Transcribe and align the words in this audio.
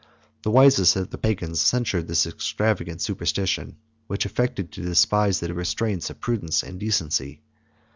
The 0.41 0.49
wisest 0.49 0.95
of 0.95 1.11
the 1.11 1.19
Pagans 1.19 1.61
censured 1.61 2.07
this 2.07 2.25
extravagant 2.25 3.03
superstition, 3.03 3.77
which 4.07 4.25
affected 4.25 4.71
to 4.71 4.81
despise 4.81 5.39
the 5.39 5.53
restraints 5.53 6.09
of 6.09 6.19
prudence 6.19 6.63
and 6.63 6.79
decency. 6.79 7.43